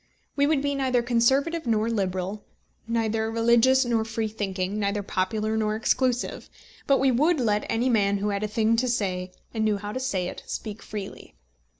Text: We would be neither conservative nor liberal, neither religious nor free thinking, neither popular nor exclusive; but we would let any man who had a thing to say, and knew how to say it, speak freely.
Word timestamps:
We 0.35 0.47
would 0.47 0.63
be 0.63 0.73
neither 0.73 1.03
conservative 1.03 1.67
nor 1.67 1.87
liberal, 1.87 2.43
neither 2.87 3.29
religious 3.29 3.85
nor 3.85 4.03
free 4.03 4.27
thinking, 4.29 4.79
neither 4.79 5.03
popular 5.03 5.55
nor 5.55 5.75
exclusive; 5.75 6.49
but 6.87 6.97
we 6.99 7.11
would 7.11 7.39
let 7.39 7.67
any 7.69 7.87
man 7.87 8.17
who 8.17 8.29
had 8.29 8.41
a 8.41 8.47
thing 8.47 8.75
to 8.77 8.87
say, 8.87 9.31
and 9.53 9.63
knew 9.63 9.77
how 9.77 9.91
to 9.91 9.99
say 9.99 10.27
it, 10.27 10.41
speak 10.47 10.81
freely. 10.81 11.35